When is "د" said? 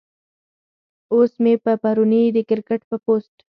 2.35-2.37